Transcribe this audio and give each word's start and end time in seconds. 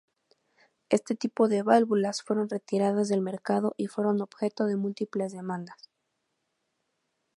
Este 0.89 1.13
tipo 1.13 1.47
de 1.47 1.61
válvulas 1.61 2.23
fueron 2.23 2.49
retiradas 2.49 3.07
del 3.07 3.21
mercado 3.21 3.75
y 3.77 3.85
fueron 3.85 4.19
objeto 4.23 4.65
de 4.65 4.75
múltiples 4.75 5.31
demandas. 5.31 5.91